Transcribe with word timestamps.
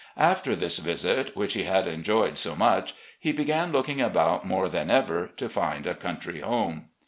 After 0.17 0.55
this 0.55 0.79
visit, 0.79 1.35
which 1.37 1.53
he 1.53 1.65
had 1.65 1.87
enjoyed 1.87 2.39
so 2.39 2.55
much, 2.55 2.95
he 3.19 3.31
began 3.31 3.71
looking 3.71 4.01
about 4.01 4.47
more 4.47 4.67
than 4.67 4.89
ever 4.89 5.27
to 5.37 5.47
find 5.47 5.85
a 5.85 5.93
country 5.93 6.39
home. 6.39 6.85